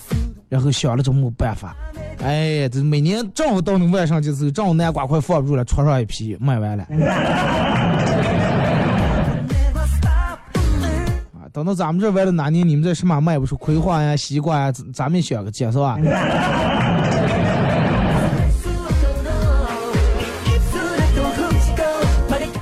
[0.49, 1.77] 然后想了就没办法。
[2.23, 6.85] 哎，这每年正好到那晚上就是，正好南瓜快放不住了，床上一批，卖完了。
[11.33, 15.99] 啊，等到咱们这完了哪年，你们这什么卖不出葵花呀、西瓜呀，咱们选个接是吧？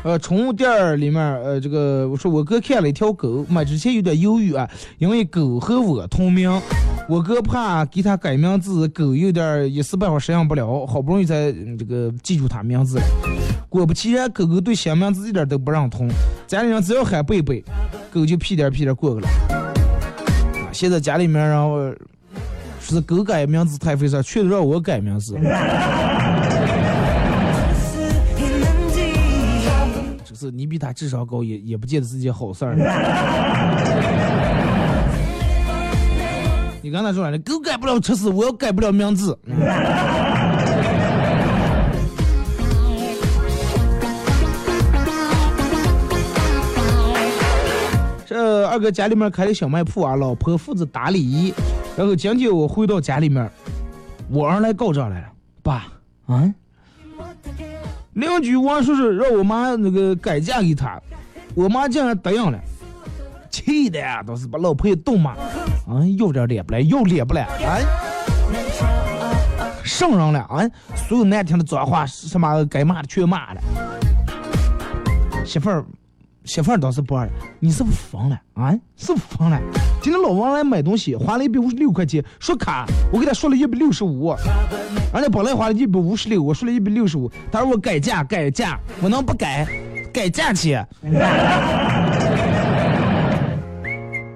[0.05, 4.69] 呃，宠物店儿里面，呃，这个我说我哥看了一条狗，买之前有点犹豫啊，
[4.99, 6.51] 因为狗和我同名，
[7.09, 13.05] 我哥怕给他改名字，狗有点一时半会儿适应不了，好不容易才这个记住他名字了。
[13.69, 16.09] 果不其然，狗狗对新名字一点都不认同，
[16.47, 17.63] 家里人只要喊贝贝，
[18.13, 19.29] 狗就屁颠屁颠过去了。
[19.29, 21.91] 啊，现在家里面然后
[22.81, 25.37] 说是狗改名字太费事，却让我改名字。
[30.39, 32.77] 是你比他智商高，也也不见得是件好事儿。
[36.81, 39.37] 你刚才说了，狗改不了吃屎，我要改不了名字。
[48.25, 51.53] 这二哥家里面开的小卖铺啊，老婆负责打理。
[51.97, 53.51] 然后今天我回到家里面，
[54.31, 55.27] 我儿来告状来了，
[55.63, 55.89] 爸，
[56.27, 56.55] 啊，
[58.19, 61.01] 邻居王叔叔让我妈那个改嫁给他，
[61.55, 62.59] 我妈竟然答应了，
[63.49, 65.31] 气的呀，都是把老婆也逗骂，
[65.87, 67.79] 啊，有点脸不来，有脸不来，啊，
[69.85, 73.61] 上人了，啊，所有难听的脏话，什么该骂的全骂了，
[75.47, 75.85] 媳妇儿。
[76.49, 77.29] 媳妇儿倒是不二，
[77.61, 78.73] 你是不是疯了啊？
[78.97, 79.61] 是不是疯了？
[80.01, 84.35] 今天老王来买东西，花了一百五十六块钱，说卡，我给他说了一百六十五，
[85.13, 89.69] 人家本来花了一百五十六，我说了一百六十五，他说我改价改价，我能不改？
[90.11, 90.73] 改价去？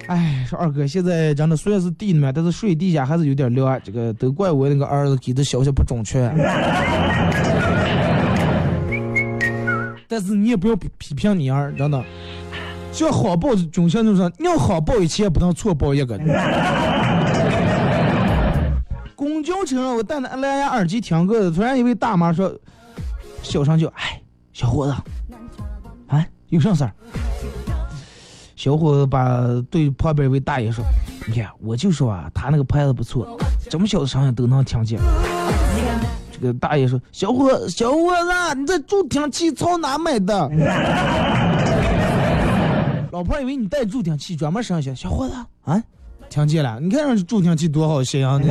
[0.08, 6.30] 哎，说二哥现在真的虽然是地里面，但是睡地下还是有点凉，这个都怪我那个儿子给的消息不准确。
[10.12, 12.04] 但是你也不要批评你儿，真的，
[12.92, 16.18] 像好报军校那种，你要好报一切，不能错报一个。
[19.16, 22.54] 公交车上，我戴着蓝牙耳机听歌，突然一位大妈说
[23.42, 24.20] ：“小声叫，哎，
[24.52, 24.92] 小伙子，
[26.08, 26.92] 啊，有啥事儿？”
[28.54, 29.40] 小伙子把
[29.70, 30.84] 对旁边一位大爷说
[31.26, 33.38] ：“你看，我就说啊，他那个牌子不错，
[33.70, 35.00] 这么小的声音都能听见。”
[36.46, 40.50] 个大爷说：“小伙小伙子，你这助听器从哪买的？”
[43.12, 44.94] 老婆以为你带助听器专门上学。
[44.94, 45.34] 小伙子
[45.64, 45.80] 啊，
[46.28, 46.80] 听见了？
[46.80, 48.40] 你看上去助听器多好些啊！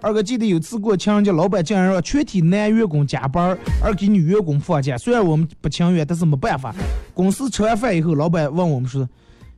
[0.00, 4.96] 二哥记得有次过情人节，老板竟然让全体男员工加班，而给女员工放假。
[4.96, 6.74] 虽然我们不情愿，但是没办法。
[7.12, 9.06] 公司吃完饭以后，老板问我们说：“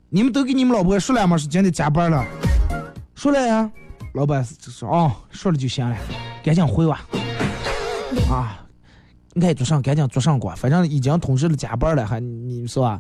[0.09, 1.37] 你们都给你们老婆说了吗？
[1.37, 2.25] 是今天加班了？”
[3.21, 3.71] 说了呀，
[4.15, 5.95] 老板说哦，说了就行了，
[6.43, 7.05] 赶紧回吧。
[8.31, 8.65] 啊，
[9.43, 12.99] 爱做上赶紧做上过，反正已经通知了加班了，还你说啊？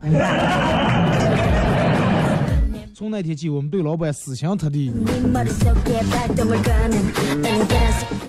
[2.95, 4.93] 从那天起，我们对老板死心塌地。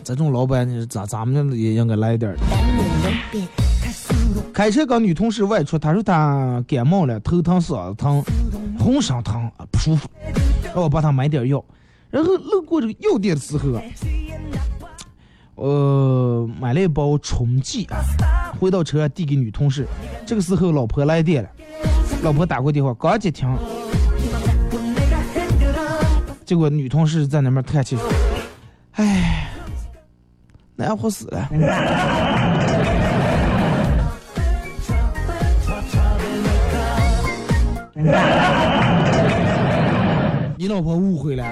[0.02, 2.34] 这种老板，咱咱们也应该来点。
[4.54, 8.24] 开车跟女同事外出，她说她感冒了，头疼、嗓子疼、
[8.80, 10.08] 浑身疼，不舒服，
[10.74, 11.62] 让我帮她买点药。
[12.12, 13.82] 然后路过这个药店的时候，
[15.56, 18.04] 呃，买了一包冲剂啊，
[18.60, 19.88] 回到车递给女同事。
[20.26, 21.50] 这个时候老婆来电了，
[22.22, 23.48] 老婆打过电话，刚接听，
[26.44, 28.04] 结果女同事在那边叹气说
[29.00, 29.48] ：“哎，
[30.76, 31.50] 难活死了。
[40.58, 41.46] ”你老婆误会了。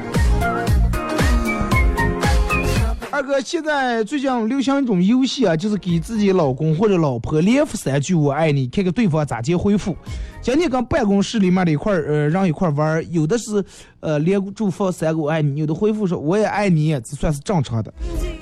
[3.12, 9.94] 二哥，现在最近流行一种游戏啊，就是给自己老公或者老婆连发三句“我爱你”，看看对方咋接回复。
[10.42, 13.62] 今天跟办公室里面的一块儿呃让一块儿玩，有的是
[14.00, 17.92] 呃连住发三个“我爱你”，有的回复说“我也爱你”，这算是正常的；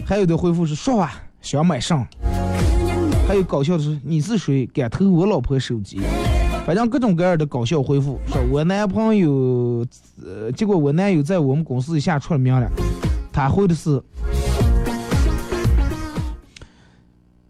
[0.05, 2.05] 还有的回复是说吧，想买上。
[3.27, 4.67] 还有搞笑的是，你是谁？
[4.67, 5.99] 敢偷我老婆手机？
[6.67, 9.87] 反正各种各样的搞笑回复，说我男朋友，
[10.21, 12.69] 呃，结果我男友在我们公司一下出了名了，
[13.31, 14.03] 他回的是，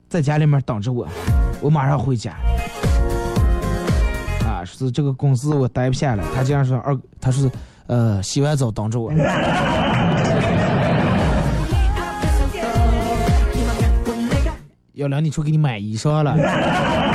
[0.08, 1.08] 在家里面等着我，
[1.62, 2.36] 我马上回家。
[4.46, 7.50] 啊，是这个公司我待不下了，他竟然说二，他说，
[7.88, 9.12] 呃，洗完澡等着我。
[14.94, 17.07] 要两你出给你买衣裳了。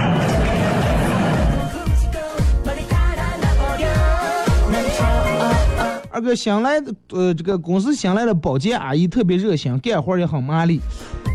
[6.22, 10.80] 哥新来的，呃，这个公司新来的保洁阿姨特别热心，干活也很麻利。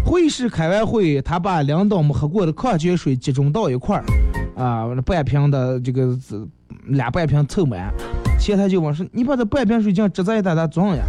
[0.06, 4.04] 会议室开完会，她把领导们喝过的矿泉水集中到一块儿，
[4.56, 6.18] 啊，半瓶的这个
[6.86, 7.94] 俩半瓶凑满。
[8.40, 11.04] 前台就问说：“你把这半瓶水这样直在一打装呀？”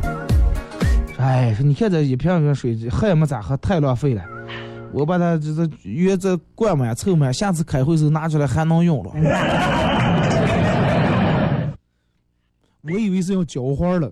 [1.19, 4.23] 哎，说你看这一瓶瓶水喝也没咋喝，太浪费了。
[4.93, 9.11] 我把它这这原子灌满凑满，下次开会时候拿出来还能用了。
[12.83, 14.11] 我以为是要浇花了，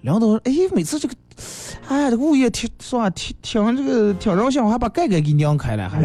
[0.00, 1.14] 领导说：“哎，每次这个，
[1.88, 3.10] 哎，这个物业挺是吧？
[3.10, 6.00] 挺挺这个挺热心，还把盖盖给拧开了，还。”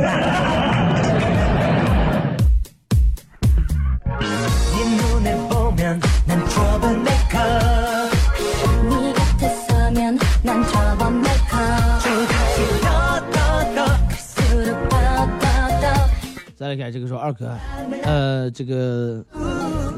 [16.68, 17.49] 来看这个说二哥，
[18.03, 19.24] 呃，这个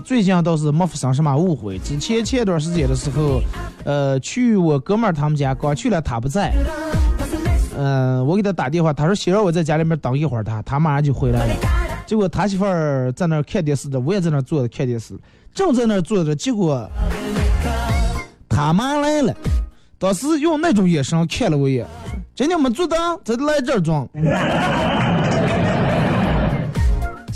[0.05, 1.79] 最近倒是没发生什么误会。
[1.79, 3.41] 之前前段时间的时候，
[3.83, 6.53] 呃，去我哥们儿他们家，刚去了他不在，
[7.75, 11.55] 嗯、我给他打电话，他说先让我在家里面等一会儿他，他马上就回来了。
[12.05, 15.15] 结果他媳妇儿在那儿看电视的，我也在那儿坐着看电视，
[15.55, 16.87] 正在那儿坐着，结果
[18.47, 19.33] 他妈来了，
[19.97, 21.87] 当时用那种眼神看了我一眼，
[22.35, 24.07] 今天没做的，这来这儿装。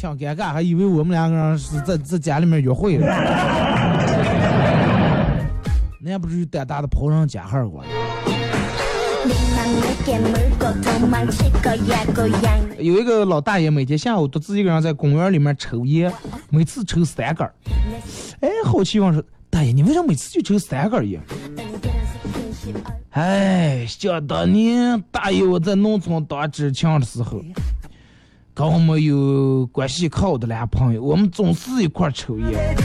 [0.04, 3.08] 挺尴尬，还以为我们两个人是在在家里面约会呢。
[5.98, 7.88] 那不是胆大的跑上家号过来。
[12.78, 16.12] 有一个老大爷每天下午都自己个人在公园里面抽烟，
[16.50, 17.50] 每次抽三根
[18.42, 21.22] 哎，好奇问说：“大爷，你为啥每次就抽三根烟？”
[23.12, 27.42] 哎，想当年大爷我在农村当知青的时候。
[28.56, 32.76] 跟我们有关系可好的俩朋友，我们总是一块抽烟。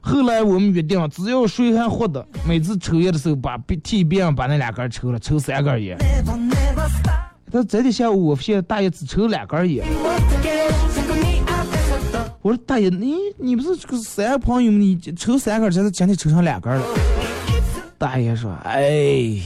[0.00, 5.98] 后来我们约定，只要谁还活的，每次抽烟的时候把别替别人把那两根抽了，抽三根烟。
[7.50, 9.84] 但这天下午我发现大爷只抽两根烟。
[12.40, 14.78] 我说大爷，你你不是这个三朋友吗？
[14.78, 16.86] 你抽三根儿，这是今天抽成两根了。
[17.98, 19.40] 大爷说：“哎，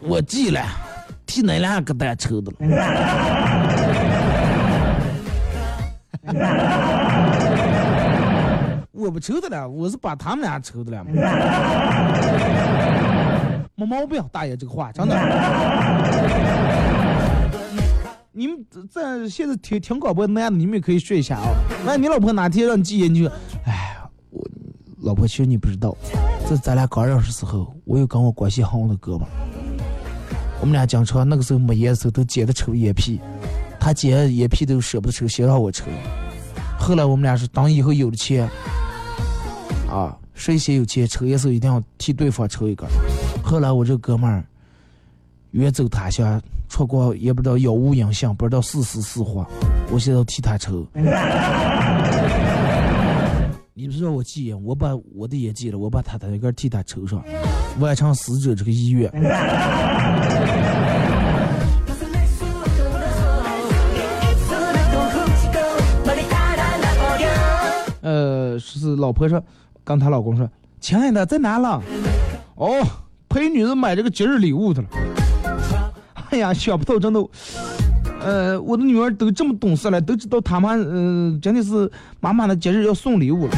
[0.00, 0.60] 我记了，
[1.24, 3.71] 替恁俩个蛋抽的了。
[8.92, 11.04] 我不抽的了，我是把他们俩抽的了。
[13.74, 15.16] 没毛病，大爷这个话真的。
[18.30, 21.48] 你们在现在听听广播的男的，你们也可以学一下啊。
[21.84, 23.28] 那你老婆哪天让你戒烟，你就，
[23.66, 23.96] 哎，
[24.30, 24.40] 我
[25.02, 25.94] 老婆其实你不知道，
[26.48, 29.26] 这咱俩刚认识时候，我有跟我关系好的哥们，
[30.60, 33.20] 我们俩经常那个时候没烟的时候都接着抽烟屁，
[33.84, 35.86] 他姐眼皮都舍不得抽，先让我抽。
[36.78, 38.48] 后来我们俩是等以后有了钱，
[39.90, 42.88] 啊，谁先有钱抽烟时候一定要替对方抽一根。
[43.42, 44.44] 后来我这哥们儿
[45.50, 49.44] 远走他乡，出国也不知道杳无音信，不知道是死是活，
[49.90, 50.86] 我现在替他抽。
[53.74, 57.20] 你不是让我戒烟，我把我的也戒了，我把他的那根替他抽上，
[57.80, 59.10] 完成死者这个遗愿。
[68.62, 69.42] 是老婆说，
[69.84, 70.48] 跟她老公说，
[70.80, 71.82] 亲爱的在哪了？
[72.54, 72.86] 哦，
[73.28, 74.86] 陪女人买这个节日礼物去了。
[76.30, 77.20] 哎呀，想不到真的，
[78.20, 81.90] 呃，我的女儿都这么懂事了，都知道他妈，呃，真的是
[82.20, 83.52] 妈妈的节日要送礼物了。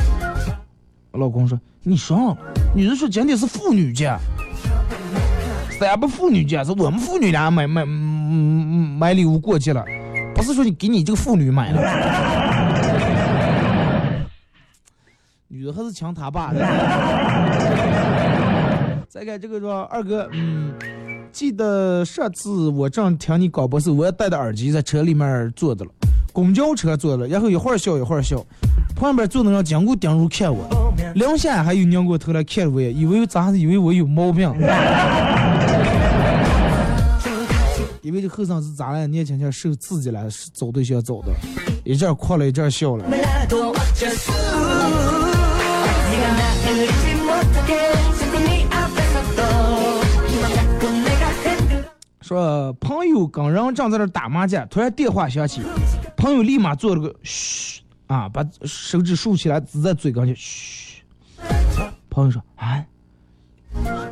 [1.13, 2.37] 老公说，你说，
[2.75, 4.17] 女人说今天是妇女节，
[5.79, 9.85] 咱不妇女节，是我们妇女俩买买嗯买礼物过去了，
[10.35, 11.81] 不是说你给你这个妇女买了。
[15.55, 16.59] 女的还是抢他爸的。
[19.09, 20.75] 再看这个说二哥，嗯，
[21.31, 25.91] 记得上次我正听你广播时，我也戴着耳机在车里面坐着了，
[26.33, 28.45] 公交车坐着，然后一会儿笑一会儿笑，
[28.97, 34.53] 旁边坐的人经过盯住看我，两下还有拧过头来看我，以为咋以为我有毛病。
[38.03, 39.07] 因为这后生是咋了？
[39.07, 41.29] 年轻轻受刺激了，找对象找的，
[41.85, 43.05] 一阵哭了，一阵笑了。
[52.21, 55.61] 说朋友跟人正在那打麻将，突然电话响起，
[56.17, 61.03] 朋友立马做了个嘘啊，把手指竖起来指在嘴跟前嘘。
[62.09, 62.83] 朋友说啊，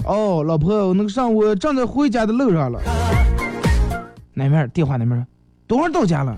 [0.05, 2.81] 哦，老婆，我那个上午正在回家的路上了。
[4.35, 5.27] 那面电话那面说，
[5.67, 6.37] 多会儿到家了？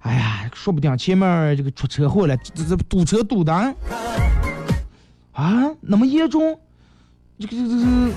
[0.00, 3.52] 哎呀，说不定前面这个出车祸了，这这堵车堵的。
[5.32, 6.58] 啊，那么严重？
[7.38, 8.12] 这个这个这个。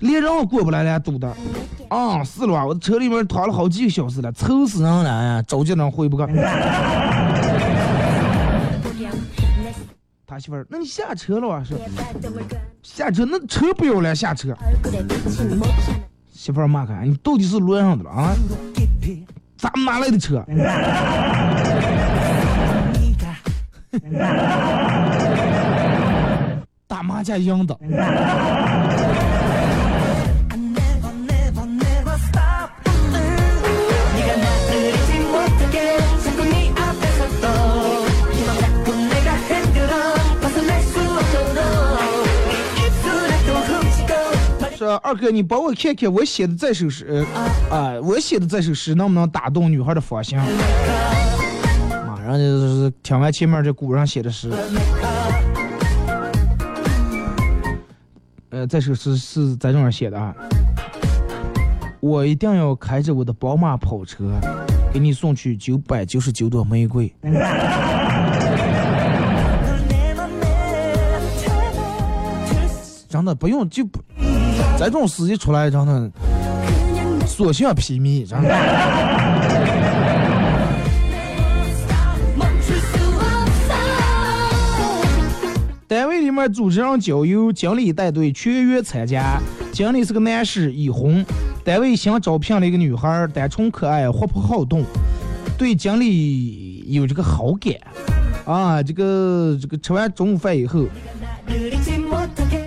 [0.00, 1.32] 连人过不来了，堵的。
[1.88, 5.42] 啊，是了吧，我车里面躺了好几个小时了，愁死人了呀！
[5.42, 6.26] 着急能回不去。
[10.26, 11.62] 他媳妇儿，那你下车了啊？
[11.62, 11.76] 是
[12.82, 14.56] 下车，那车不要了，下车。
[16.32, 18.34] 媳妇儿骂开，你到底是轮上的了啊？
[19.56, 20.44] 咱们哪来的车？
[26.92, 27.74] 打麻将赢的。
[44.76, 50.38] 说二哥，你帮我看看我写的这首诗，呃啊，我写的这首诗能不能打动女孩的芳心？
[52.06, 54.50] 马上就是听完前面这古人写的诗，
[58.66, 60.34] 这首诗是在这儿写的啊。
[62.00, 64.32] 我一定要开着我的宝马跑车，
[64.92, 67.12] 给你送去九百九十九朵玫瑰。
[73.08, 74.00] 真的不用就不，
[74.78, 76.10] 这种事一出来，真的
[77.26, 78.48] 所向披靡，真的。
[85.92, 89.38] 单位里面组织上郊游，经理带队全员参加。
[89.72, 91.22] 经理是个男士，已婚。
[91.62, 94.82] 单位新招聘了一个女孩，单纯可爱，活泼好动，
[95.58, 97.74] 对经理有这个好感。
[98.46, 100.86] 啊，这个这个吃完中午饭以后。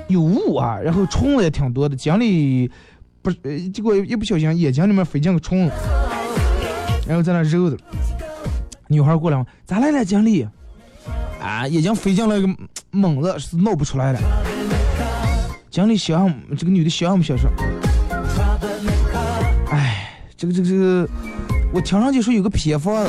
[0.07, 1.95] 有雾啊，然后虫子也挺多的。
[1.95, 2.69] 经理
[3.23, 5.73] 不是，结果一不小心眼睛里面飞进个虫子，
[7.07, 7.77] 然后在那揉的。
[8.87, 10.47] 女孩过来：“咋来了，经理？”
[11.45, 12.49] 啊，眼睛飞进了一个
[12.89, 14.19] 猛子，是闹不出来了。
[15.69, 17.47] 经理想，这个女的想不想说？
[19.69, 21.07] 哎，这个这个这个，
[21.71, 23.05] 我听上去说有个偏方，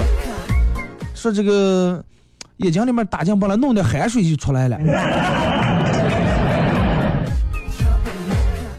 [1.15, 2.05] 说这个
[2.59, 4.79] 眼睛里面打进把了，弄点海水就出来了。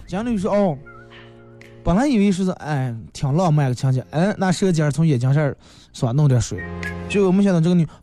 [0.05, 0.77] 经理说：“哦，
[1.83, 5.51] 本来以为说是哎，挺浪漫个情节，哎，拿舌尖从眼睛上
[5.93, 6.63] 是吧弄点水，
[7.09, 7.87] 结果没想到这个女，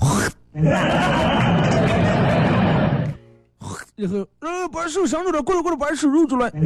[3.96, 6.50] 然后呃把手伸出来，过来过来把手揉出来。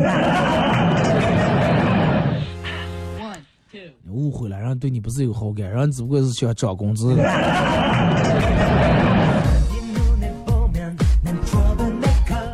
[4.11, 7.15] 误会了，人对你不是有好感，人只不过是想涨工资。”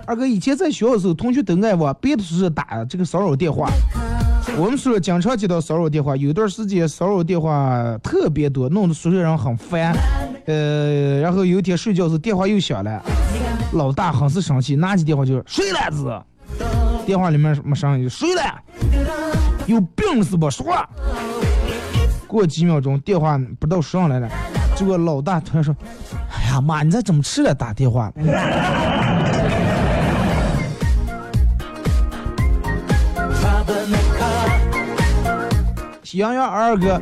[0.06, 3.70] 二哥以前在学校的时候，同学都爱往别的宿舍打这个骚扰电话。
[4.58, 9.96] 我们宿舍经常接到骚扰电话，有段时间骚扰电话特别多，弄得宿舍人很烦。
[10.46, 13.02] 呃，然后有一天睡觉时电话又响了，
[13.74, 16.22] 老大很是生气，拿起电话就睡了子。
[17.04, 18.42] 电话里面没声音，睡了，
[19.66, 20.48] 有病是不？
[20.48, 20.88] 说话。
[22.26, 24.28] 过几秒钟，电话不知道说上来了，
[24.76, 25.74] 结果老大突然说
[26.32, 28.12] ：“哎呀妈，你这怎么吃了打电话？”
[36.02, 37.00] 喜羊羊二哥，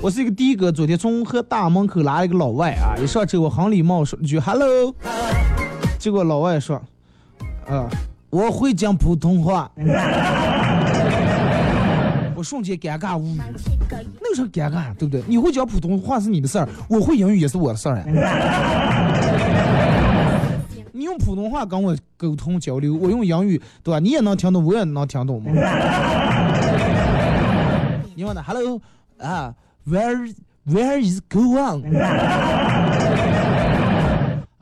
[0.00, 4.94] 我是一个的哥，昨天从河大门口拉了一个老外啊，一上车我很礼貌说了句 “hello”，
[6.04, 6.76] 结果老外说
[7.66, 7.88] ：“啊，
[8.28, 9.66] 我会讲普通话。
[12.36, 13.38] ”我瞬间尴尬无语，
[14.20, 15.22] 那有啥尴尬，对不对？
[15.26, 18.04] 你会讲普通话是你的事儿，我会英语也是我的事儿呀。
[20.92, 23.98] 你用普通话跟我沟通交流，我用英语，对吧？
[23.98, 25.50] 你也能听懂，我也能听懂吗？
[28.14, 28.78] 你问的，Hello，
[29.16, 29.54] 啊
[29.88, 30.34] ，Where
[30.68, 31.82] Where is go on？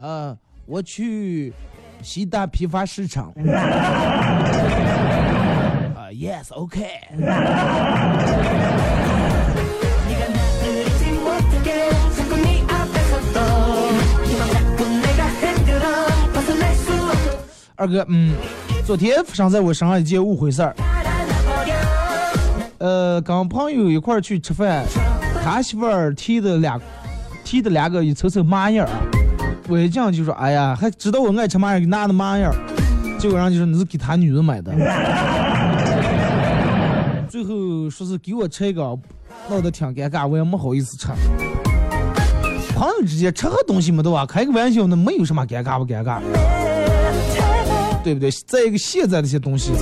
[0.00, 0.36] 啊，
[0.72, 1.52] 我去
[2.00, 3.26] 西大批发市场。
[5.94, 6.86] 啊，Yes，OK。
[17.76, 18.34] 二哥，嗯，
[18.86, 20.74] 昨天发生在我身上一件误会事儿。
[22.78, 24.86] 呃，跟朋友一块儿去吃饭，
[25.44, 26.80] 他媳妇儿提的两，
[27.44, 28.88] 提的两个一瞅瞅麻叶儿，
[29.68, 32.52] 我一进就说，哎呀，还知道我爱吃嘛样，给拿的嘛样，
[33.18, 34.72] 结果人就说你是给他女人买的，
[37.28, 38.82] 最后说是给我吃一个，
[39.48, 41.08] 闹得挺尴尬，我也没好意思吃。
[42.74, 44.26] 朋友之间吃个东西嘛，对吧？
[44.26, 46.18] 开个玩笑，那没有什么尴尬不尴尬，
[48.02, 48.30] 对不对？
[48.46, 49.72] 再一个现在这些东西。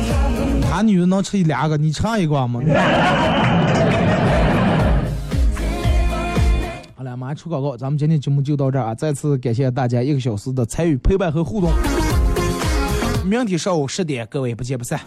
[0.70, 2.60] 他女人能吃一两个，你尝一个吗？
[7.16, 8.94] 马上出广告，咱们今天节目就到这儿啊！
[8.94, 11.70] 再次感谢大家一个小时的参与、陪伴和互动。
[13.24, 15.00] 明天上午十点，各位不见不散。